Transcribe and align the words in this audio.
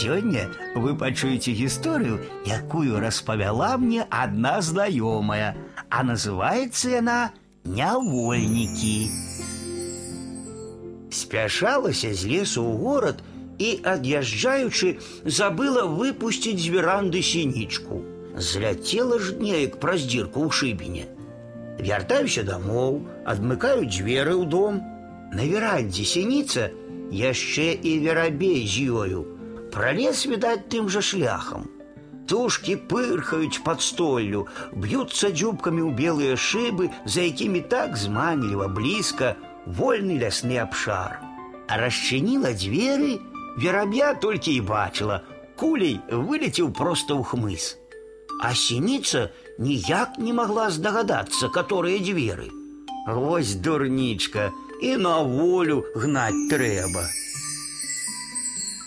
Сегодня 0.00 0.47
вы 0.75 0.95
пачуеце 0.95 1.53
историю, 1.65 2.21
якую 2.45 2.99
распавяла 2.99 3.77
мне 3.77 4.05
одна 4.09 4.61
знаёмая, 4.61 5.57
а 5.89 6.03
называется 6.03 6.99
она 6.99 7.31
«Нявольники». 7.63 9.09
Спяшалася 11.09 12.13
з 12.13 12.25
лесу 12.25 12.61
ў 12.63 12.77
горад 12.77 13.23
і, 13.59 13.81
ад'язджаючы, 13.83 15.01
забыла 15.25 15.83
выпусціць 15.89 16.61
з 16.61 16.69
веранды 16.69 17.21
сінічку. 17.21 18.01
Зляцела 18.37 19.19
ж 19.19 19.35
неяк 19.35 19.79
праз 19.81 20.05
дзірку 20.05 20.45
ў 20.45 20.49
шыбіне. 20.53 21.05
Вяртаюся 21.81 22.45
дамоў, 22.45 23.01
адмыкаю 23.25 23.89
дзверы 23.89 24.37
ў 24.37 24.45
дом. 24.45 24.79
На 25.33 25.43
верандзе 25.43 26.05
сініца 26.05 26.69
яшчэ 27.11 27.75
і 27.75 27.99
верабей 27.99 28.63
з 28.63 28.87
ёю. 28.87 29.21
Пралез, 29.72 30.26
відаць, 30.26 30.68
тым 30.72 30.88
жа 30.88 31.02
шляхам. 31.04 31.66
Тушкі 32.26 32.74
пырхаюць 32.90 33.62
пад 33.62 33.82
столлю, 33.86 34.46
б'юцца 34.74 35.30
дзюбкамі 35.30 35.82
ў 35.86 35.90
белыя 35.94 36.34
шыбы, 36.34 36.90
за 37.04 37.22
якімі 37.22 37.60
так 37.70 37.96
зманліва 37.96 38.66
блізка 38.66 39.36
вольны 39.66 40.18
лясны 40.18 40.58
абшар. 40.58 41.20
А 41.70 41.78
расчыніла 41.78 42.50
дзверы, 42.54 43.18
вераб'я 43.58 44.14
толькі 44.14 44.54
і 44.58 44.64
бачыла, 44.70 45.22
кулей 45.60 46.00
вылецеў 46.10 46.72
проста 46.74 47.14
ў 47.14 47.22
хмыз. 47.22 47.76
А 48.42 48.52
сініца 48.54 49.30
ніяк 49.58 50.18
не 50.18 50.32
магла 50.32 50.70
здагадацца, 50.70 51.48
каторыя 51.48 52.02
дзверы. 52.02 52.50
Вось 53.06 53.54
дурнічка, 53.54 54.50
і 54.82 54.96
на 54.96 55.22
волю 55.22 55.84
гнаць 55.94 56.48
трэба. 56.50 57.06